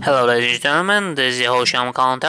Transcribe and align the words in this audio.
Hello, 0.00 0.26
ladies 0.26 0.52
and 0.52 0.62
gentlemen. 0.62 1.16
This 1.16 1.34
is 1.34 1.40
your 1.40 1.56
host, 1.56 1.72
Sean 1.72 1.92
Colin 1.92 2.20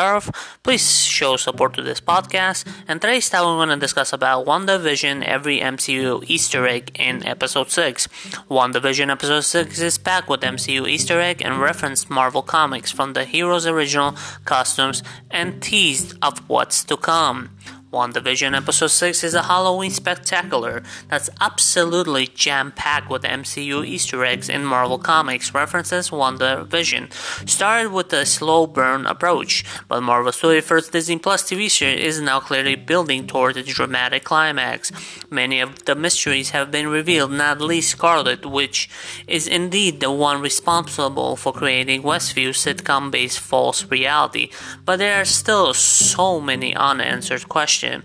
Please 0.63 1.03
show 1.03 1.37
support 1.37 1.75
to 1.75 1.83
this 1.83 2.01
podcast. 2.01 2.67
And 2.87 2.99
today's 2.99 3.29
time 3.29 3.45
we're 3.45 3.65
going 3.65 3.69
to 3.69 3.75
discuss 3.77 4.11
about 4.11 4.47
WandaVision, 4.47 5.23
every 5.23 5.59
MCU 5.59 6.23
Easter 6.25 6.65
egg 6.67 6.89
in 6.95 7.23
Episode 7.23 7.69
6. 7.69 8.07
WandaVision 8.49 9.11
Episode 9.11 9.41
6 9.41 9.79
is 9.81 9.99
packed 9.99 10.29
with 10.29 10.41
MCU 10.41 10.89
Easter 10.89 11.21
egg 11.21 11.43
and 11.43 11.61
referenced 11.61 12.09
Marvel 12.09 12.41
Comics 12.41 12.89
from 12.89 13.13
the 13.13 13.23
heroes' 13.23 13.67
original 13.67 14.15
costumes 14.45 15.03
and 15.29 15.61
teased 15.61 16.17
of 16.23 16.39
what's 16.49 16.83
to 16.85 16.97
come. 16.97 17.51
WandaVision 17.91 18.55
Episode 18.55 18.91
6 18.91 19.23
is 19.23 19.33
a 19.33 19.41
Halloween 19.41 19.89
spectacular 19.89 20.83
that's 21.07 21.27
absolutely 21.41 22.27
jam 22.27 22.71
packed 22.71 23.09
with 23.09 23.23
MCU 23.23 23.83
Easter 23.83 24.23
eggs 24.23 24.47
in 24.47 24.63
Marvel 24.63 24.99
Comics 24.99 25.55
references 25.55 26.11
WandaVision. 26.11 27.11
Started 27.49 27.91
with 27.91 28.13
a 28.13 28.27
slow 28.27 28.67
burn 28.67 29.07
approach, 29.07 29.65
but 29.87 30.01
Marvel 30.01 30.31
Studios' 30.31 30.65
first 30.65 30.91
Disney 30.91 31.17
Plus 31.17 31.41
TV 31.41 31.67
series 31.67 32.17
is 32.17 32.21
now 32.21 32.39
clearly 32.39 32.75
building 32.75 33.25
toward 33.25 33.57
a 33.57 33.63
dramatic 33.63 34.23
climax. 34.23 34.91
Many 35.31 35.59
of 35.59 35.85
the 35.85 35.95
mysteries 35.95 36.51
have 36.51 36.69
been 36.69 36.89
revealed, 36.89 37.31
not 37.31 37.59
least 37.59 37.89
Scarlet, 37.89 38.45
which 38.45 38.87
is 39.25 39.47
indeed 39.47 39.99
the 39.99 40.11
one 40.11 40.41
responsible 40.41 41.35
for 41.35 41.51
creating 41.51 42.03
Westview's 42.03 42.63
sitcom 42.63 43.09
based 43.09 43.39
false 43.39 43.83
reality, 43.85 44.51
but 44.85 44.97
there 44.97 45.19
are 45.19 45.25
still 45.25 45.73
so 45.73 46.39
many 46.39 46.75
unanswered 46.75 47.49
questions 47.49 47.78
question. 47.79 48.03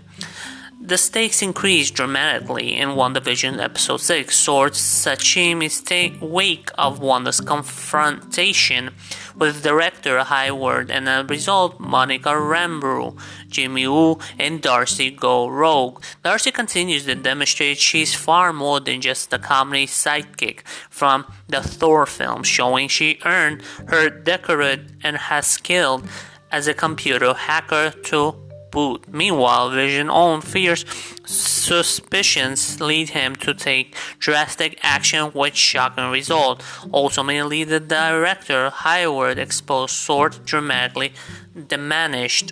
The 0.79 0.97
stakes 0.97 1.41
increase 1.41 1.89
dramatically 1.89 2.77
in 2.77 2.89
WandaVision 2.89 3.59
Episode 3.59 4.01
6. 4.01 4.35
Sword 4.35 4.73
Sashimi's 4.73 5.81
wake 6.21 6.69
of 6.77 6.99
Wanda's 6.99 7.41
confrontation 7.41 8.91
with 9.35 9.63
director 9.63 10.23
Hayward, 10.23 10.91
and 10.91 11.09
as 11.09 11.23
a 11.23 11.27
result, 11.27 11.79
Monica 11.79 12.29
Rambeau, 12.29 13.17
Jimmy 13.49 13.87
Woo, 13.87 14.19
and 14.37 14.61
Darcy 14.61 15.09
go 15.09 15.47
rogue. 15.47 16.03
Darcy 16.23 16.51
continues 16.51 17.05
to 17.05 17.15
demonstrate 17.15 17.79
she's 17.79 18.13
far 18.13 18.53
more 18.53 18.79
than 18.79 19.01
just 19.01 19.31
the 19.31 19.39
comedy 19.39 19.87
sidekick 19.87 20.61
from 20.89 21.25
the 21.47 21.61
Thor 21.61 22.05
film, 22.05 22.43
showing 22.43 22.89
she 22.89 23.19
earned 23.25 23.63
her 23.87 24.09
doctorate 24.09 24.85
and 25.03 25.17
has 25.17 25.47
skilled 25.47 26.07
as 26.51 26.67
a 26.67 26.73
computer 26.73 27.33
hacker 27.33 27.89
to 28.03 28.44
boot. 28.75 29.07
Meanwhile, 29.07 29.71
Vision's 29.71 30.11
own 30.11 30.41
fierce 30.41 30.83
suspicions 31.25 32.79
lead 32.81 33.09
him 33.09 33.35
to 33.37 33.53
take 33.53 33.95
drastic 34.19 34.77
action 34.83 35.31
with 35.33 35.55
shocking 35.55 36.11
result. 36.11 36.61
Ultimately, 36.93 37.63
the 37.63 37.79
director 37.79 38.69
Hayward 38.69 39.39
exposed 39.39 39.95
Sword 39.95 40.33
dramatically 40.45 41.13
diminished 41.55 42.51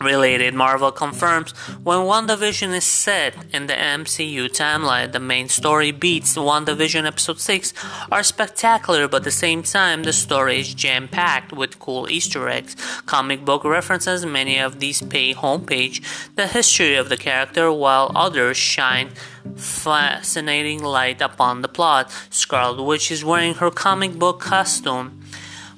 Related, 0.00 0.52
Marvel 0.52 0.92
confirms 0.92 1.52
when 1.82 2.00
WandaVision 2.00 2.74
is 2.76 2.84
set 2.84 3.34
in 3.50 3.66
the 3.66 3.72
MCU 3.72 4.50
timeline, 4.50 5.12
the 5.12 5.18
main 5.18 5.48
story 5.48 5.90
beats 5.90 6.36
WandaVision 6.36 7.06
Episode 7.06 7.40
6 7.40 7.72
are 8.12 8.22
spectacular, 8.22 9.08
but 9.08 9.18
at 9.18 9.24
the 9.24 9.30
same 9.30 9.62
time, 9.62 10.02
the 10.02 10.12
story 10.12 10.60
is 10.60 10.74
jam 10.74 11.08
packed 11.08 11.50
with 11.50 11.78
cool 11.78 12.10
Easter 12.10 12.46
eggs, 12.46 12.76
comic 13.06 13.42
book 13.46 13.64
references. 13.64 14.26
Many 14.26 14.58
of 14.58 14.80
these 14.80 15.00
pay 15.00 15.32
homepage 15.32 16.04
the 16.34 16.46
history 16.46 16.94
of 16.96 17.08
the 17.08 17.16
character, 17.16 17.72
while 17.72 18.12
others 18.14 18.58
shine 18.58 19.08
fascinating 19.56 20.82
light 20.82 21.22
upon 21.22 21.62
the 21.62 21.68
plot. 21.68 22.12
Scarlet 22.28 22.82
Witch 22.82 23.10
is 23.10 23.24
wearing 23.24 23.54
her 23.54 23.70
comic 23.70 24.18
book 24.18 24.40
costume. 24.40 25.22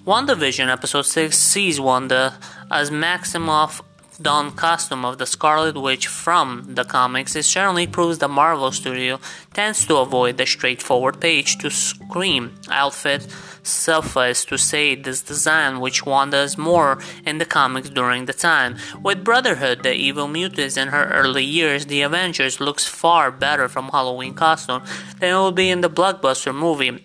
WandaVision 0.05 0.73
Episode 0.73 1.03
6 1.03 1.39
sees 1.39 1.79
Wanda 1.79 2.39
as 2.71 2.91
Maximoff 2.91 3.83
Dawn 4.21 4.51
costume 4.51 5.05
of 5.05 5.19
the 5.19 5.27
Scarlet 5.27 5.81
Witch 5.81 6.09
from 6.09 6.75
the 6.75 6.85
comics, 6.85 7.37
it 7.37 7.45
certainly 7.45 7.87
proves 7.87 8.19
that 8.19 8.29
Marvel 8.29 8.73
Studio 8.73 9.21
tends 9.55 9.87
to 9.87 9.99
avoid 9.99 10.37
the 10.37 10.47
straightforward 10.47 11.21
page 11.21 11.57
to 11.59 11.71
scream 11.71 12.57
outfit. 12.69 13.29
Suffice 13.63 14.45
to 14.47 14.57
say, 14.57 14.95
this 14.97 15.23
design, 15.23 15.79
which 15.79 16.05
Wanda 16.05 16.39
is 16.39 16.59
more 16.59 16.99
in 17.25 17.39
the 17.39 17.45
comics 17.45 17.91
during 17.91 18.25
the 18.25 18.33
time. 18.33 18.77
With 19.03 19.23
Brotherhood, 19.23 19.83
the 19.83 19.95
evil 19.95 20.27
mutants 20.27 20.77
in 20.77 20.89
her 20.89 21.11
early 21.11 21.45
years, 21.45 21.87
the 21.87 22.03
Avengers 22.03 22.61
looks 22.61 22.87
far 22.87 23.31
better 23.31 23.69
from 23.69 23.91
Halloween 23.91 24.35
costume 24.35 24.83
than 25.21 25.31
it 25.31 25.35
will 25.35 25.53
be 25.53 25.71
in 25.71 25.83
the 25.83 25.91
blockbuster 25.91 26.55
movie. 26.55 27.05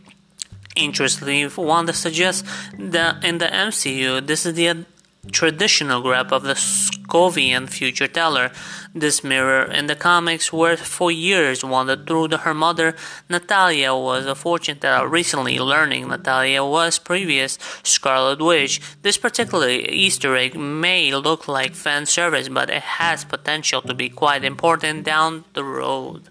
Interestingly, 0.75 1.45
Wanda 1.45 1.93
suggests 1.93 2.47
that 2.79 3.23
in 3.23 3.37
the 3.37 3.45
MCU, 3.45 4.25
this 4.25 4.45
is 4.45 4.55
the 4.55 4.85
traditional 5.31 6.01
grab 6.01 6.33
of 6.33 6.43
the 6.43 6.53
Sokovian 6.53 7.69
future 7.69 8.07
teller. 8.07 8.51
This 8.93 9.23
mirror 9.23 9.63
in 9.63 9.87
the 9.87 9.95
comics 9.95 10.51
were 10.51 10.75
for 10.75 11.11
years 11.11 11.63
wandered 11.63 12.05
through 12.05 12.29
her 12.29 12.53
mother. 12.53 12.95
Natalia 13.29 13.95
was 13.95 14.25
a 14.25 14.35
fortune 14.35 14.79
teller. 14.79 15.07
Recently 15.07 15.59
learning 15.59 16.07
Natalia 16.07 16.63
was 16.63 16.99
previous 16.99 17.57
Scarlet 17.83 18.41
Witch. 18.41 18.81
This 19.01 19.17
particular 19.17 19.69
Easter 19.69 20.35
egg 20.35 20.55
may 20.55 21.13
look 21.13 21.47
like 21.47 21.73
fan 21.73 22.05
service, 22.05 22.49
but 22.49 22.69
it 22.69 22.83
has 22.83 23.23
potential 23.23 23.81
to 23.83 23.93
be 23.93 24.09
quite 24.09 24.43
important 24.43 25.05
down 25.05 25.45
the 25.53 25.63
road. 25.63 26.23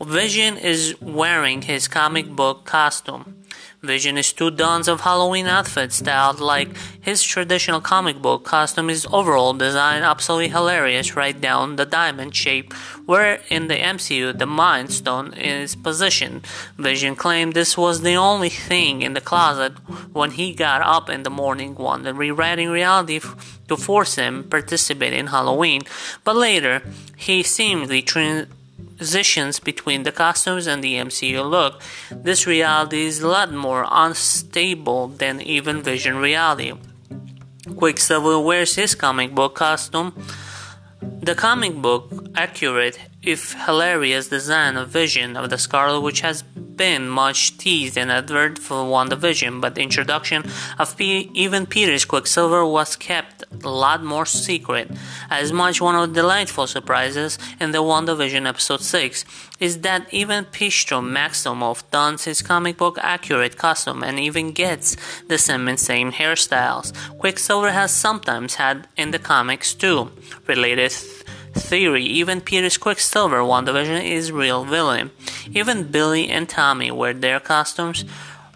Vision 0.00 0.58
is 0.58 1.00
wearing 1.00 1.62
his 1.62 1.88
comic 1.88 2.28
book 2.28 2.64
costume. 2.64 3.43
Vision 3.84 4.16
is 4.16 4.32
two 4.32 4.50
dons 4.50 4.88
of 4.88 5.02
Halloween 5.02 5.46
outfits 5.46 5.96
styled 5.96 6.40
like 6.40 6.70
his 7.00 7.22
traditional 7.22 7.80
comic 7.80 8.20
book 8.20 8.44
costume. 8.44 8.88
His 8.88 9.06
overall 9.12 9.52
design 9.52 10.02
absolutely 10.02 10.48
hilarious, 10.48 11.16
right 11.16 11.38
down 11.38 11.76
the 11.76 11.84
diamond 11.84 12.34
shape 12.34 12.72
where 13.06 13.40
in 13.50 13.68
the 13.68 13.74
MCU 13.74 14.36
the 14.36 14.46
Mind 14.46 14.90
Stone 14.92 15.34
is 15.34 15.76
positioned. 15.76 16.46
Vision 16.78 17.14
claimed 17.14 17.52
this 17.52 17.76
was 17.76 18.00
the 18.00 18.14
only 18.14 18.48
thing 18.48 19.02
in 19.02 19.14
the 19.14 19.20
closet 19.20 19.72
when 20.12 20.32
he 20.32 20.54
got 20.54 20.80
up 20.82 21.10
in 21.10 21.22
the 21.22 21.30
morning, 21.30 21.74
wanted 21.74 22.16
rewriting 22.16 22.70
reality 22.70 23.20
to 23.68 23.76
force 23.76 24.14
him 24.14 24.44
participate 24.44 25.12
in 25.12 25.28
Halloween, 25.28 25.82
but 26.24 26.36
later 26.36 26.82
he 27.16 27.42
seemingly. 27.42 28.02
Tra- 28.02 28.46
transitions 28.96 29.60
between 29.60 30.02
the 30.02 30.12
costumes 30.12 30.66
and 30.66 30.82
the 30.82 30.94
MCU 30.94 31.48
look. 31.48 31.80
This 32.10 32.46
reality 32.46 33.06
is 33.06 33.20
a 33.20 33.28
lot 33.28 33.52
more 33.52 33.86
unstable 33.90 35.08
than 35.08 35.40
even 35.40 35.82
Vision 35.82 36.16
reality. 36.16 36.72
Quicksilver 37.76 38.38
wears 38.38 38.76
his 38.76 38.94
comic 38.94 39.34
book 39.34 39.54
costume. 39.54 40.12
The 41.00 41.34
comic 41.34 41.74
book 41.76 42.10
accurate 42.34 42.98
if 43.22 43.52
hilarious 43.66 44.28
design 44.28 44.76
of 44.76 44.88
Vision 44.88 45.36
of 45.36 45.50
the 45.50 45.58
Scarlet 45.58 46.00
Witch 46.00 46.20
has 46.20 46.44
been 46.76 47.08
much 47.08 47.56
teased 47.58 47.96
and 47.96 48.10
adverted 48.10 48.58
for 48.58 48.76
WandaVision, 48.76 49.60
but 49.60 49.74
the 49.74 49.82
introduction 49.82 50.44
of 50.78 50.96
P- 50.96 51.30
Evan 51.36 51.66
Peters' 51.66 52.04
Quicksilver 52.04 52.64
was 52.64 52.96
kept 52.96 53.44
a 53.62 53.68
lot 53.68 54.02
more 54.02 54.26
secret. 54.26 54.90
As 55.30 55.52
much 55.52 55.80
one 55.80 55.94
of 55.94 56.08
the 56.08 56.20
delightful 56.20 56.66
surprises 56.66 57.38
in 57.60 57.72
the 57.72 57.78
WandaVision 57.78 58.46
episode 58.46 58.80
6 58.80 59.24
is 59.60 59.80
that 59.80 60.12
even 60.12 60.44
Pietro 60.44 61.00
Maximoff 61.00 61.82
dons 61.90 62.24
his 62.24 62.42
comic 62.42 62.76
book 62.76 62.98
accurate 63.00 63.56
costume 63.56 64.02
and 64.02 64.18
even 64.18 64.52
gets 64.52 64.96
the 65.28 65.38
same 65.38 65.68
insane 65.68 66.12
hairstyles. 66.12 66.92
Quicksilver 67.18 67.70
has 67.70 67.92
sometimes 67.92 68.56
had 68.56 68.88
in 68.96 69.10
the 69.10 69.18
comics 69.18 69.74
too. 69.74 70.10
Related 70.46 70.92
theory, 71.54 72.20
Evan 72.20 72.40
Peters' 72.40 72.76
Quicksilver 72.76 73.38
WandaVision 73.38 74.04
is 74.04 74.32
real 74.32 74.64
villain. 74.64 75.10
Even 75.52 75.90
Billy 75.90 76.28
and 76.28 76.48
Tommy 76.48 76.90
wear 76.90 77.14
their 77.14 77.40
costumes. 77.40 78.04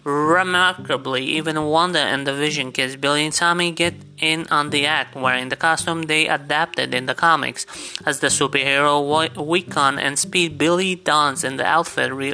Remarkably, 0.03 1.23
even 1.25 1.65
Wanda 1.65 1.99
and 1.99 2.25
the 2.25 2.33
Vision 2.33 2.71
Kids, 2.71 2.95
Billy 2.95 3.25
and 3.25 3.33
Tommy 3.33 3.71
get 3.71 3.95
in 4.17 4.47
on 4.49 4.69
the 4.69 4.85
act 4.85 5.15
wearing 5.15 5.49
the 5.49 5.55
costume 5.55 6.03
they 6.03 6.27
adapted 6.27 6.93
in 6.93 7.05
the 7.05 7.13
comics. 7.13 7.65
As 8.05 8.19
the 8.19 8.27
superhero 8.27 9.03
Wiccan 9.35 9.99
and 9.99 10.17
Speed, 10.17 10.57
Billy 10.57 10.95
dons 10.95 11.43
in 11.43 11.57
the 11.57 11.65
outfit 11.65 12.13
re- 12.13 12.33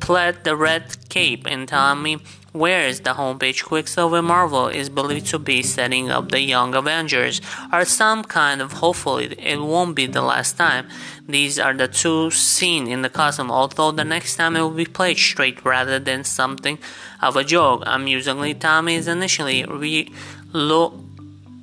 the 0.00 0.56
red 0.56 1.08
cape, 1.08 1.46
and 1.46 1.68
Tommy 1.68 2.18
Whereas 2.56 3.00
the 3.00 3.10
homepage 3.10 3.64
Quicksilver 3.64 4.22
Marvel 4.22 4.68
is 4.68 4.88
believed 4.88 5.26
to 5.26 5.38
be 5.38 5.62
setting 5.62 6.10
up 6.10 6.30
the 6.30 6.40
Young 6.40 6.74
Avengers, 6.74 7.42
are 7.70 7.84
some 7.84 8.24
kind 8.24 8.62
of 8.62 8.72
hopefully 8.72 9.34
it 9.38 9.60
won't 9.60 9.94
be 9.94 10.06
the 10.06 10.22
last 10.22 10.56
time. 10.56 10.88
These 11.28 11.58
are 11.58 11.74
the 11.74 11.86
two 11.86 12.30
seen 12.30 12.86
in 12.86 13.02
the 13.02 13.10
costume, 13.10 13.50
although 13.50 13.90
the 13.90 14.04
next 14.04 14.36
time 14.36 14.56
it 14.56 14.62
will 14.62 14.70
be 14.70 14.86
played 14.86 15.18
straight 15.18 15.62
rather 15.66 15.98
than 15.98 16.24
something 16.24 16.78
of 17.20 17.36
a 17.36 17.44
joke. 17.44 17.82
Amusingly, 17.84 18.54
Tommy 18.54 18.94
is 18.94 19.06
initially 19.06 19.62
re- 19.64 20.10
lo- 20.54 21.05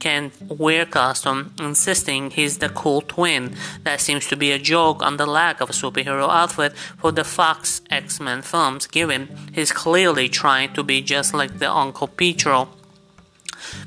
can 0.03 0.31
wear 0.50 0.85
costume, 0.85 1.53
insisting 1.59 2.31
he's 2.31 2.57
the 2.57 2.67
cool 2.67 3.01
twin. 3.01 3.55
That 3.85 4.01
seems 4.01 4.27
to 4.27 4.35
be 4.35 4.51
a 4.51 4.59
joke 4.59 5.01
on 5.01 5.15
the 5.15 5.25
lack 5.25 5.61
of 5.61 5.69
a 5.69 5.73
superhero 5.81 6.27
outfit 6.29 6.73
for 7.00 7.11
the 7.13 7.23
Fox 7.23 7.81
X 7.89 8.19
Men 8.19 8.41
films, 8.41 8.85
given 8.85 9.21
he's 9.53 9.71
clearly 9.71 10.27
trying 10.27 10.73
to 10.73 10.83
be 10.83 11.01
just 11.01 11.33
like 11.33 11.59
the 11.59 11.71
Uncle 11.71 12.07
Pietro. 12.07 12.67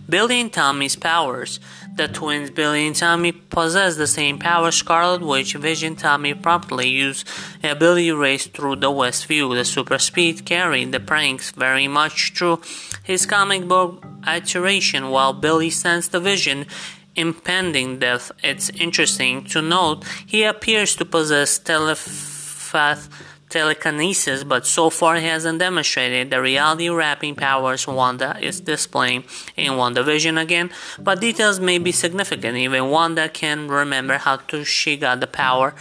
Billy 0.09 0.41
and 0.41 0.53
Tommy's 0.53 0.97
powers. 0.97 1.61
The 1.97 2.09
twins 2.09 2.51
Billy 2.51 2.87
and 2.87 2.95
Tommy 2.95 3.33
possess 3.33 3.97
the 3.97 4.07
same 4.07 4.39
power 4.39 4.71
Scarlet 4.71 5.23
Witch, 5.23 5.55
Vision, 5.55 5.97
Tommy 5.97 6.35
promptly 6.35 6.91
use 6.91 7.25
ability 7.65 8.13
race 8.13 8.47
through 8.47 8.77
the 8.77 8.91
Westview. 8.91 9.55
The 9.55 9.65
super 9.65 9.99
speed 9.99 10.45
carried 10.45 10.93
the 10.93 11.01
pranks 11.01 11.53
very 11.53 11.89
much 11.89 12.35
through 12.35 12.61
his 13.03 13.25
comic 13.25 13.67
book 13.67 14.05
iteration 14.29 15.09
while 15.09 15.33
Billy 15.33 15.71
sensed 15.71 16.13
the 16.13 16.21
vision 16.21 16.67
impending 17.15 17.99
death. 17.99 18.31
It's 18.45 18.69
interesting 18.69 19.45
to 19.45 19.63
note 19.63 20.05
he 20.27 20.45
appears 20.45 20.97
to 20.97 21.07
possess 21.07 21.59
telepath 21.59 23.09
telekinesis, 23.49 24.45
but 24.45 24.67
so 24.67 24.91
far 24.91 25.17
he 25.17 25.27
hasn't 25.27 25.59
demonstrated 25.59 26.31
the 26.31 26.41
reality 26.41 26.89
wrapping 26.89 27.35
powers 27.35 27.87
Wanda 27.87 28.37
is 28.41 28.61
displaying 28.61 29.25
in 29.57 29.73
WandaVision 29.73 30.41
again, 30.41 30.71
but 30.99 31.21
details 31.21 31.61
may 31.61 31.79
be 31.79 31.93
significant. 31.93 32.57
Even 32.57 32.91
Wanda 32.91 33.29
can 33.29 33.69
remember 33.69 34.19
how 34.19 34.37
to, 34.37 34.65
she 34.65 34.97
got 34.97 35.21
the 35.21 35.27
power 35.27 35.75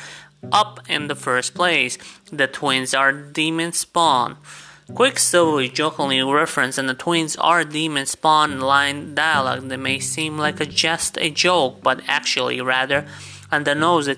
up 0.51 0.79
in 0.87 1.07
the 1.07 1.15
first 1.15 1.53
place. 1.53 1.97
The 2.31 2.47
twins 2.47 2.93
are 2.93 3.11
demon 3.11 3.71
spawn. 3.73 4.37
Quicksilver 4.93 5.61
is 5.61 5.71
jokingly 5.71 6.21
referenced 6.21 6.77
and 6.77 6.87
the 6.87 6.93
twins 6.93 7.35
are 7.37 7.63
demon 7.63 8.05
spawn 8.05 8.59
line 8.59 9.15
dialogue 9.15 9.67
that 9.69 9.79
may 9.79 9.97
seem 9.97 10.37
like 10.37 10.59
a 10.59 10.65
just 10.65 11.17
a 11.17 11.31
joke, 11.31 11.81
but 11.81 12.01
actually 12.07 12.61
rather 12.61 13.07
and 13.55 13.65
the 13.65 13.73
nose 13.73 14.09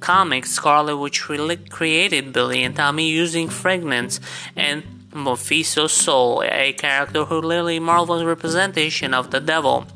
comics 0.00 0.52
Scarlet 0.52 0.96
Witch 0.96 1.28
really 1.28 1.58
created 1.58 2.32
Billy 2.32 2.64
and 2.64 2.74
Tommy 2.74 3.10
using 3.10 3.50
fragments 3.50 4.20
and 4.56 4.82
Mephisto's 5.12 5.92
soul, 5.92 6.42
a 6.42 6.72
character 6.72 7.24
who 7.26 7.42
literally 7.42 7.78
Marvel's 7.78 8.24
representation 8.24 9.12
of 9.12 9.30
the 9.30 9.40
devil. 9.40 9.86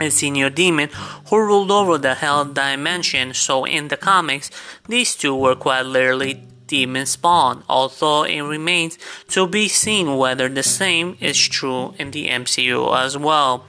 A 0.00 0.08
senior 0.10 0.50
demon 0.50 0.88
who 1.26 1.36
ruled 1.38 1.72
over 1.72 1.98
the 1.98 2.14
hell 2.14 2.44
dimension, 2.44 3.34
so 3.34 3.64
in 3.64 3.88
the 3.88 3.96
comics, 3.96 4.48
these 4.88 5.16
two 5.16 5.34
were 5.34 5.56
quite 5.56 5.82
literally 5.82 6.34
demon 6.68 7.06
spawn, 7.06 7.64
although 7.68 8.22
it 8.22 8.40
remains 8.42 8.98
to 9.28 9.48
be 9.48 9.66
seen 9.66 10.16
whether 10.16 10.48
the 10.48 10.62
same 10.62 11.16
is 11.18 11.36
true 11.48 11.94
in 11.98 12.12
the 12.12 12.28
MCU 12.28 12.96
as 12.96 13.18
well. 13.18 13.64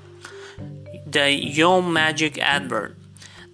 The 1.08 1.32
Yo 1.32 1.82
Magic 1.82 2.38
advert. 2.38 2.96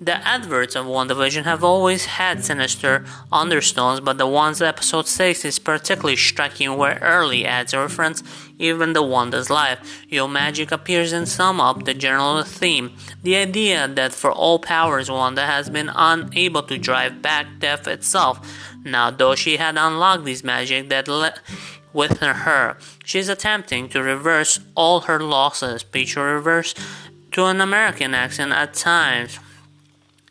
The 0.02 0.26
adverts 0.26 0.78
of 0.78 0.86
WandaVision 0.86 1.44
have 1.44 1.62
always 1.62 2.06
had 2.06 2.46
sinister 2.46 3.04
undertones, 3.34 4.00
but 4.00 4.18
the 4.18 4.28
ones 4.28 4.62
episode 4.62 5.08
6 5.08 5.44
is 5.44 5.60
particularly 5.60 6.16
striking 6.16 6.78
where 6.78 7.00
early 7.02 7.46
ads 7.46 7.74
reference 7.74 8.24
even 8.58 8.94
the 8.94 9.04
Wanda's 9.04 9.50
life. 9.50 10.06
Your 10.08 10.30
magic 10.30 10.72
appears 10.72 11.12
and 11.12 11.28
sum 11.28 11.60
up 11.60 11.84
the 11.84 11.94
general 11.94 12.42
theme. 12.44 12.96
The 13.24 13.36
idea 13.36 13.90
that 13.90 14.14
for 14.14 14.32
all 14.32 14.58
powers 14.58 15.12
Wanda 15.12 15.46
has 15.46 15.70
been 15.70 15.92
unable 15.94 16.64
to 16.64 16.78
drive 16.78 17.22
back 17.22 17.60
death 17.60 17.86
itself. 17.86 18.40
Now 18.86 19.12
though 19.12 19.36
she 19.36 19.58
had 19.58 19.78
unlocked 19.78 20.24
this 20.24 20.46
magic 20.46 20.88
that 20.88 21.10
le- 21.10 21.36
with 21.92 22.20
her, 22.20 22.78
she's 23.04 23.28
attempting 23.28 23.90
to 23.90 24.02
reverse 24.02 24.62
all 24.76 25.02
her 25.02 25.20
losses, 25.20 25.84
picture 25.84 26.24
reverse 26.24 26.74
to 27.34 27.44
an 27.44 27.60
American 27.60 28.14
accent 28.14 28.54
at 28.54 28.74
times. 28.74 29.40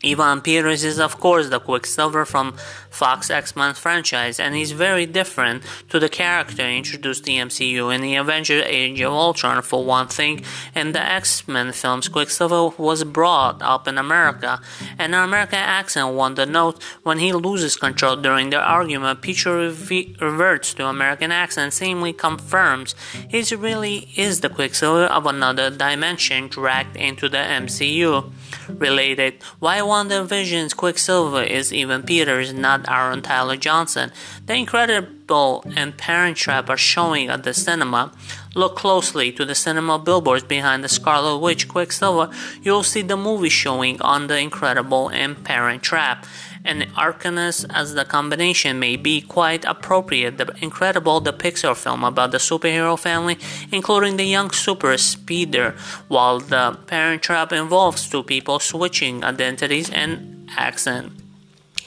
Evan 0.01 0.39
Peters 0.39 0.85
is 0.85 0.97
of 0.97 1.19
course 1.19 1.49
the 1.49 1.59
Quicksilver 1.59 2.23
from 2.23 2.55
Fox 2.89 3.29
X-Men 3.29 3.73
franchise 3.73 4.39
and 4.39 4.55
he's 4.55 4.71
very 4.71 5.05
different 5.05 5.61
to 5.89 5.99
the 5.99 6.07
character 6.07 6.63
introduced 6.63 7.27
in 7.27 7.49
the 7.49 7.53
MCU 7.53 7.93
in 7.93 7.99
the 7.99 8.15
Avengers 8.15 8.63
Age 8.65 9.01
of 9.01 9.11
Ultron 9.11 9.61
for 9.61 9.83
one 9.83 10.07
thing. 10.07 10.41
In 10.73 10.93
the 10.93 11.01
X-Men 11.01 11.73
films, 11.73 12.07
Quicksilver 12.07 12.81
was 12.81 13.03
brought 13.03 13.61
up 13.61 13.89
in 13.89 13.97
America 13.97 14.61
and 14.97 15.13
an 15.13 15.23
American 15.23 15.59
accent 15.59 16.15
won 16.15 16.35
the 16.35 16.45
note 16.45 16.81
when 17.03 17.19
he 17.19 17.33
loses 17.33 17.75
control 17.75 18.15
during 18.15 18.51
the 18.51 18.59
argument. 18.59 19.21
Peter 19.21 19.57
reverts 19.57 20.73
to 20.75 20.85
American 20.85 21.31
accent, 21.31 21.73
seemingly 21.73 22.13
confirms 22.13 22.95
he 23.27 23.43
really 23.53 24.09
is 24.15 24.39
the 24.39 24.49
Quicksilver 24.49 25.05
of 25.05 25.25
another 25.25 25.69
dimension 25.69 26.47
dragged 26.47 26.95
into 26.95 27.27
the 27.27 27.37
MCU. 27.37 28.31
Related, 28.77 29.41
why 29.59 29.79
WandaVision's 29.79 30.73
Quicksilver 30.73 31.43
is 31.43 31.73
Evan 31.73 32.03
Peters, 32.03 32.53
not 32.53 32.87
Aaron 32.89 33.21
Taylor 33.21 33.57
Johnson. 33.57 34.11
The 34.45 34.53
Incredible 34.53 35.63
and 35.75 35.97
Parent 35.97 36.37
Trap 36.37 36.69
are 36.69 36.77
showing 36.77 37.29
at 37.29 37.43
the 37.43 37.53
cinema. 37.53 38.11
Look 38.59 38.75
closely 38.75 39.31
to 39.31 39.45
the 39.45 39.55
cinema 39.55 39.97
billboards 39.97 40.43
behind 40.43 40.83
the 40.83 40.89
Scarlet 40.89 41.37
Witch 41.37 41.69
Quicksilver. 41.69 42.29
You'll 42.61 42.83
see 42.83 43.01
the 43.01 43.15
movie 43.15 43.47
showing 43.47 44.01
on 44.01 44.27
The 44.27 44.37
Incredible 44.37 45.07
and 45.07 45.41
Parent 45.45 45.81
Trap 45.81 46.25
and 46.65 46.81
Arcanus 46.97 47.65
as 47.69 47.93
the 47.93 48.03
combination 48.03 48.77
may 48.77 48.97
be 48.97 49.21
quite 49.21 49.63
appropriate. 49.63 50.37
The 50.37 50.53
Incredible, 50.61 51.21
the 51.21 51.31
Pixar 51.31 51.73
film 51.73 52.03
about 52.03 52.31
the 52.31 52.37
superhero 52.37 52.99
family, 52.99 53.37
including 53.71 54.17
the 54.17 54.25
young 54.25 54.51
super 54.51 54.97
speeder, 54.97 55.77
while 56.09 56.41
the 56.41 56.77
Parent 56.85 57.21
Trap 57.21 57.53
involves 57.53 58.09
two 58.09 58.23
people 58.23 58.59
switching 58.59 59.23
identities 59.23 59.89
and 59.89 60.49
accent. 60.57 61.13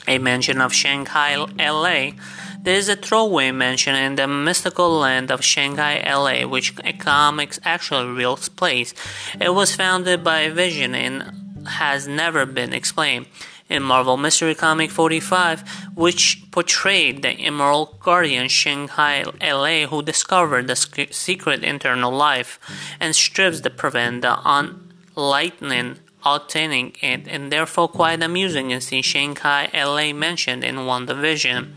A 0.07 0.17
mention 0.17 0.59
of 0.59 0.73
Shangri-La. 0.73 2.13
There 2.63 2.77
is 2.77 2.87
a 2.87 2.95
throwaway 2.95 3.51
mention 3.51 3.93
in 3.93 4.15
the 4.15 4.25
mystical 4.25 4.89
land 4.89 5.29
of 5.31 5.43
Shangri-La, 5.43 6.47
which 6.47 6.73
a 6.85 6.93
comics 6.93 7.59
actually 7.65 8.07
real 8.07 8.37
place. 8.37 8.93
It 9.37 9.53
was 9.53 9.75
founded 9.75 10.23
by 10.23 10.39
a 10.39 10.53
Vision 10.53 10.95
and 10.95 11.67
has 11.67 12.07
never 12.07 12.45
been 12.45 12.71
explained 12.71 13.25
in 13.67 13.83
Marvel 13.83 14.15
Mystery 14.15 14.55
Comic 14.55 14.91
45, 14.91 15.91
which 15.95 16.41
portrayed 16.51 17.21
the 17.21 17.31
Emerald 17.31 17.99
Guardian 17.99 18.47
Shanghai 18.47 19.25
LA 19.41 19.85
who 19.87 20.01
discovered 20.01 20.67
the 20.67 20.77
secret 21.11 21.65
internal 21.65 22.13
life 22.13 22.61
and 22.97 23.13
strives 23.13 23.59
to 23.59 23.69
prevent 23.69 24.21
the 24.21 24.39
unlightening 24.45 25.97
obtaining 26.25 26.95
it, 27.01 27.27
and 27.27 27.51
therefore 27.51 27.89
quite 27.89 28.23
amusing 28.23 28.69
to 28.69 28.79
see 28.79 29.01
Shangri-La 29.01 30.13
mentioned 30.13 30.63
in 30.63 30.77
WandaVision. 30.77 31.73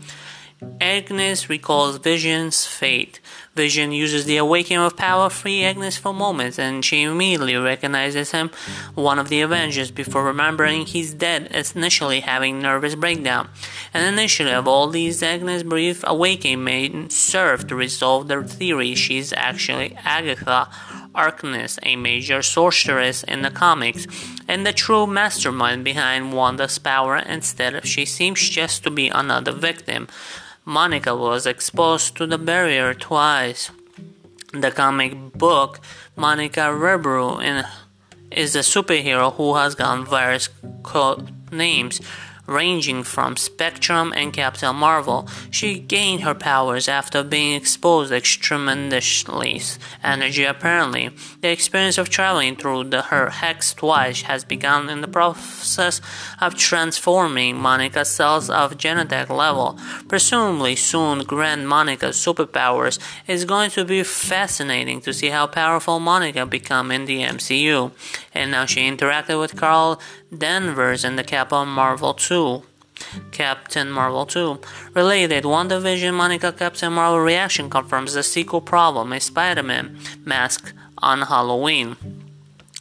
Agnes 0.81 1.49
recalls 1.49 1.97
Vision's 1.97 2.65
fate. 2.65 3.19
Vision 3.53 3.91
uses 3.91 4.25
the 4.25 4.37
awakening 4.37 4.79
of 4.79 4.97
power 4.97 5.29
free 5.29 5.63
Agnes 5.63 5.97
for 5.97 6.13
moments 6.13 6.57
and 6.57 6.83
she 6.83 7.03
immediately 7.03 7.55
recognizes 7.55 8.31
him, 8.31 8.49
one 8.95 9.19
of 9.19 9.29
the 9.29 9.41
Avengers, 9.41 9.91
before 9.91 10.23
remembering 10.23 10.85
he's 10.85 11.13
dead, 11.13 11.51
initially 11.75 12.21
having 12.21 12.59
nervous 12.59 12.95
breakdown. 12.95 13.49
And 13.93 14.05
initially 14.05 14.51
of 14.51 14.67
all 14.67 14.87
these 14.87 15.21
Agnes' 15.21 15.61
brief 15.61 16.03
awakening 16.07 16.63
may 16.63 17.07
serve 17.09 17.67
to 17.67 17.75
resolve 17.75 18.27
the 18.27 18.43
theory 18.43 18.95
she's 18.95 19.33
actually 19.33 19.95
Agatha 20.03 20.69
Harkness, 21.13 21.79
a 21.83 21.95
major 21.95 22.41
sorceress 22.41 23.23
in 23.23 23.41
the 23.41 23.51
comics, 23.51 24.07
and 24.47 24.65
the 24.65 24.73
true 24.73 25.07
mastermind 25.07 25.83
behind 25.83 26.33
Wanda's 26.33 26.77
power. 26.77 27.17
Instead, 27.17 27.73
of 27.75 27.85
she 27.85 28.05
seems 28.05 28.47
just 28.49 28.83
to 28.83 28.91
be 28.91 29.09
another 29.09 29.51
victim. 29.51 30.07
Monica 30.67 31.15
was 31.15 31.45
exposed 31.45 32.17
to 32.17 32.27
the 32.27 32.37
barrier 32.37 32.93
twice. 32.93 33.71
The 34.51 34.69
comic 34.69 35.13
book 35.31 35.79
Monica 36.17 36.59
Rambeau 36.59 37.39
is 38.29 38.53
a 38.53 38.59
superhero 38.59 39.33
who 39.35 39.55
has 39.55 39.75
got 39.75 40.05
various 40.09 40.49
code 40.83 41.31
names 41.53 42.01
ranging 42.47 43.03
from 43.03 43.35
Spectrum 43.35 44.13
and 44.15 44.33
Captain 44.33 44.75
Marvel. 44.75 45.27
She 45.51 45.79
gained 45.79 46.21
her 46.21 46.33
powers 46.33 46.87
after 46.87 47.21
being 47.23 47.55
exposed 47.55 48.11
to 48.11 48.21
tremendous 48.21 49.25
energy 50.03 50.45
apparently. 50.45 51.09
The 51.41 51.49
experience 51.49 51.97
of 51.97 52.09
traveling 52.09 52.55
through 52.55 52.85
the, 52.85 53.01
her 53.03 53.29
hex 53.29 53.73
twice 53.73 54.21
has 54.23 54.43
begun 54.45 54.89
in 54.89 55.01
the 55.01 55.07
process 55.07 56.01
of 56.39 56.55
transforming 56.55 57.57
Monica's 57.57 58.09
cells 58.09 58.49
of 58.49 58.77
genetic 58.77 59.29
level. 59.29 59.77
Presumably 60.07 60.75
soon 60.75 61.23
grant 61.23 61.65
Monica's 61.65 62.15
superpowers 62.15 62.99
is 63.27 63.45
going 63.45 63.71
to 63.71 63.83
be 63.83 64.03
fascinating 64.03 65.01
to 65.01 65.13
see 65.13 65.29
how 65.29 65.47
powerful 65.47 65.99
Monica 65.99 66.45
become 66.45 66.91
in 66.91 67.05
the 67.05 67.21
MCU. 67.21 67.91
And 68.33 68.51
now 68.51 68.65
she 68.65 68.81
interacted 68.89 69.39
with 69.39 69.59
Carol 69.59 69.99
Danvers 70.35 71.03
in 71.03 71.15
the 71.15 71.23
Captain 71.23 71.67
Marvel 71.67 72.13
2. 72.13 72.36
Captain 73.31 73.89
Marvel 73.91 74.25
2. 74.25 74.59
Related, 74.93 75.43
WandaVision 75.43 76.13
Monica 76.13 76.51
Captain 76.51 76.91
Marvel 76.93 77.19
reaction 77.19 77.69
confirms 77.69 78.13
the 78.13 78.23
sequel 78.23 78.61
problem, 78.61 79.13
a 79.13 79.19
Spider 79.19 79.63
Man 79.63 79.99
mask 80.25 80.73
on 80.97 81.21
Halloween. 81.21 82.26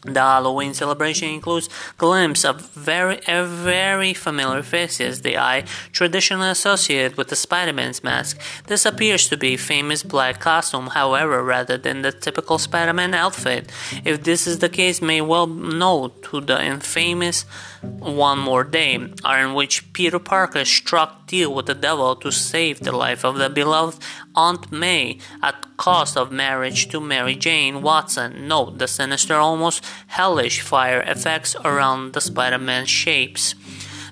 The 0.07 0.21
Halloween 0.21 0.73
celebration 0.73 1.29
includes 1.29 1.69
glimpses 1.99 2.45
of 2.45 2.71
very, 2.71 3.21
very 3.27 4.15
familiar 4.15 4.63
faces 4.63 5.23
the 5.23 5.37
eye 5.37 5.65
traditionally 5.93 6.49
associated 6.49 7.17
with 7.17 7.29
the 7.29 7.37
Spider-Man's 7.37 8.05
mask. 8.05 8.41
This 8.67 8.87
appears 8.87 9.29
to 9.29 9.37
be 9.37 9.55
a 9.55 9.59
famous 9.59 10.03
black 10.03 10.41
costume, 10.41 10.89
however, 10.89 11.43
rather 11.43 11.77
than 11.77 12.03
the 12.03 12.13
typical 12.13 12.59
Spider-Man 12.59 13.15
outfit. 13.15 13.71
If 14.05 14.23
this 14.23 14.47
is 14.47 14.61
the 14.61 14.69
case, 14.69 15.03
may 15.03 15.21
well 15.21 15.47
note 15.47 16.23
to 16.25 16.41
the 16.41 16.65
infamous 16.65 17.45
One 17.83 18.39
More 18.39 18.65
Day, 18.65 18.95
in 18.95 19.55
which 19.55 19.93
Peter 19.93 20.19
Parker 20.19 20.65
struck 20.65 21.16
deal 21.27 21.53
with 21.53 21.67
the 21.67 21.75
devil 21.75 22.17
to 22.17 22.31
save 22.31 22.81
the 22.81 22.93
life 22.93 23.25
of 23.25 23.37
the 23.37 23.51
beloved 23.51 24.03
Aunt 24.35 24.71
May 24.71 25.19
at 25.43 25.77
cost 25.77 26.17
of 26.17 26.31
marriage 26.33 26.89
to 26.89 27.01
Mary 27.01 27.35
Jane 27.35 27.83
Watson. 27.83 28.49
Note 28.49 28.79
the 28.79 28.89
sinister, 28.89 29.35
almost 29.35 29.85
hellish 30.07 30.61
fire 30.61 31.03
effects 31.07 31.57
around 31.65 32.13
the 32.13 32.21
Spider-Man 32.21 32.87
shapes. 32.87 33.55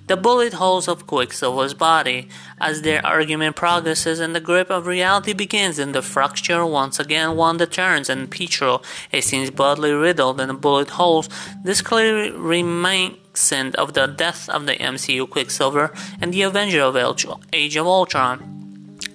The 0.06 0.18
bullet 0.18 0.52
holes 0.52 0.87
of 0.87 1.06
Quicksilver's 1.06 1.73
body. 1.73 2.28
As 2.61 2.82
their 2.82 3.04
argument 3.06 3.56
progresses 3.56 4.20
and 4.20 4.34
the 4.34 4.40
grip 4.40 4.68
of 4.68 4.87
reality 4.87 5.32
begins 5.32 5.78
and 5.78 5.94
the 5.94 6.02
fracture, 6.02 6.66
once 6.66 6.99
again 6.99 7.37
Wanda 7.37 7.66
turns 7.66 8.11
and 8.11 8.30
Pietro, 8.30 8.82
it 9.11 9.25
seems 9.25 9.50
badly 9.50 9.92
riddled 9.92 10.42
in 10.42 10.49
the 10.49 10.54
bullet 10.54 10.90
holes. 10.90 11.30
This 11.64 11.80
clearly 11.80 12.30
reminiscent 12.32 13.75
of 13.76 13.94
the 13.94 14.06
death 14.06 14.46
of 14.50 14.66
the 14.66 14.76
MCU 14.76 15.28
Quicksilver 15.30 15.90
and 16.20 16.34
the 16.34 16.42
Avenger 16.42 16.82
of 16.82 16.96
Age 17.52 17.76
of 17.76 17.87
Ultron 17.87 18.53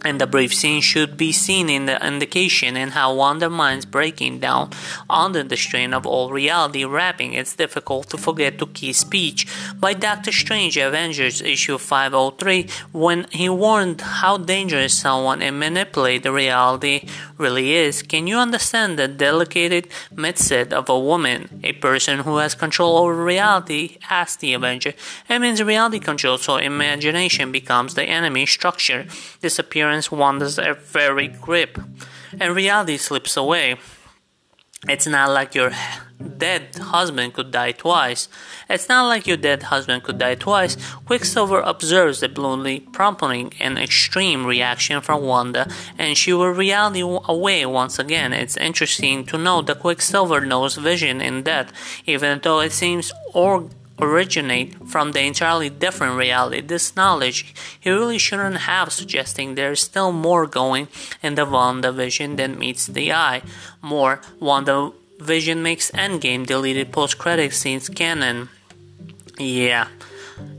and 0.04 0.20
the 0.20 0.28
brief 0.28 0.54
scene 0.54 0.82
should 0.82 1.18
be 1.18 1.32
seen 1.32 1.70
in 1.70 1.86
the 1.86 2.06
indication 2.06 2.78
in 2.78 2.90
how 2.90 3.14
Wanda 3.14 3.50
Mind's 3.50 3.86
breaking 3.86 4.40
down 4.40 4.72
under 5.10 5.44
the 5.44 5.58
strain 5.58 5.94
of 5.94 6.06
all 6.06 6.32
reality 6.32 6.86
wrapping. 6.86 7.34
It's 7.34 7.56
difficult 7.56 8.10
to 8.10 8.18
forget 8.18 8.60
the 8.60 8.68
key 8.68 8.94
speech 8.94 9.48
by 9.80 9.94
Doctor 9.94 10.32
Strange 10.32 10.78
Avengers 10.78 11.42
issue 11.42 11.78
503 11.78 12.68
when 12.92 13.26
he 13.32 13.50
warned 13.50 14.02
how 14.02 14.38
dangerous 14.38 14.98
someone 14.98 15.42
and 15.42 15.60
manipulate 15.60 16.24
the 16.24 16.32
reality 16.32 17.08
really 17.38 17.74
is. 17.74 18.02
Can 18.02 18.28
you 18.28 18.38
understand 18.38 18.98
the 18.98 19.08
delicate 19.08 19.90
mindset 20.14 20.72
of 20.72 20.90
a 20.90 21.00
woman, 21.00 21.62
a 21.64 21.74
person 21.74 22.20
who 22.20 22.38
has 22.38 22.56
control 22.56 22.98
over 22.98 23.24
reality? 23.24 23.98
asked 24.10 24.40
the 24.40 24.54
Avenger. 24.54 24.94
It 25.30 25.40
means 25.40 25.62
reality 25.64 26.00
control, 26.00 26.38
so 26.38 26.58
imagination 26.58 27.52
becomes 27.52 27.94
the 27.94 28.04
enemy 28.04 28.46
structure. 28.46 29.06
Disappearing 29.42 29.89
appearance 29.90 30.12
wanders 30.12 30.60
a 30.60 30.76
very 30.76 31.28
grip, 31.28 31.80
and 32.40 32.56
reality 32.56 32.96
slips 32.96 33.36
away. 33.36 33.76
It's 34.88 35.08
not 35.08 35.32
like 35.32 35.56
your 35.56 35.72
dead 36.38 36.76
husband 36.76 37.34
could 37.34 37.50
die 37.52 37.72
twice. 37.72 38.30
It's 38.70 38.88
not 38.88 39.08
like 39.08 39.26
your 39.26 39.36
dead 39.38 39.64
husband 39.64 40.04
could 40.04 40.20
die 40.20 40.36
twice. 40.36 40.78
Quicksilver 41.08 41.60
observes 41.62 42.20
the 42.20 42.30
bluntly 42.30 42.82
prompting 42.82 43.52
an 43.60 43.78
extreme 43.80 44.46
reaction 44.46 45.02
from 45.02 45.24
Wanda, 45.24 45.68
and 45.98 46.16
she 46.16 46.34
will 46.34 46.52
reality 46.52 47.02
away 47.02 47.66
once 47.66 47.98
again. 47.98 48.32
It's 48.32 48.58
interesting 48.58 49.26
to 49.26 49.38
note 49.40 49.66
that 49.68 49.80
Quicksilver 49.80 50.42
knows 50.42 50.76
vision 50.78 51.20
in 51.20 51.42
death, 51.42 51.74
even 52.06 52.40
though 52.44 52.60
it 52.60 52.74
seems 52.74 53.12
or 53.34 53.68
originate 54.02 54.88
from 54.88 55.12
the 55.12 55.22
entirely 55.22 55.70
different 55.70 56.18
reality. 56.18 56.62
This 56.62 56.96
knowledge 56.96 57.54
he 57.80 57.90
really 57.90 58.18
shouldn't 58.18 58.58
have, 58.58 58.92
suggesting 58.92 59.56
there's 59.56 59.82
still 59.82 60.12
more 60.12 60.48
going 60.48 60.88
in 61.22 61.36
the 61.36 61.46
WandaVision 61.46 62.38
than 62.38 62.60
meets 62.60 62.88
the 62.88 63.12
eye. 63.14 63.42
More, 63.82 64.22
WandaVision 64.42 65.58
makes 65.58 65.92
Endgame 65.92 66.46
deleted 66.46 66.92
post-credit 66.92 67.54
scenes 67.54 67.90
canon. 67.90 68.50
Yeah. 69.38 69.88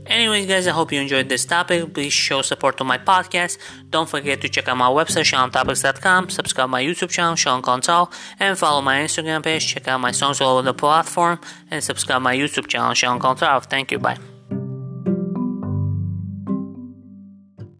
Anyways, 0.05 0.47
guys, 0.47 0.67
I 0.67 0.71
hope 0.71 0.91
you 0.91 0.99
enjoyed 0.99 1.29
this 1.29 1.45
topic. 1.45 1.93
Please 1.93 2.11
show 2.11 2.41
support 2.41 2.77
to 2.77 2.83
my 2.83 2.97
podcast. 2.97 3.57
Don't 3.89 4.09
forget 4.09 4.41
to 4.41 4.49
check 4.49 4.67
out 4.67 4.77
my 4.77 4.89
website, 4.89 5.25
SeanTopics.com, 5.31 6.29
subscribe 6.29 6.69
my 6.69 6.83
YouTube 6.83 7.09
channel, 7.09 7.35
Sean 7.35 7.61
Contal, 7.61 8.11
and 8.39 8.57
follow 8.57 8.81
my 8.81 9.01
Instagram 9.01 9.43
page. 9.43 9.67
Check 9.67 9.87
out 9.87 9.99
my 9.99 10.11
songs 10.11 10.41
all 10.41 10.57
over 10.57 10.63
the 10.63 10.73
platform, 10.73 11.39
and 11.69 11.83
subscribe 11.83 12.21
my 12.21 12.35
YouTube 12.35 12.67
channel, 12.67 12.93
Sean 12.93 13.19
Contal. 13.19 13.59
Thank 13.61 13.91
you. 13.91 13.99
Bye. 13.99 14.30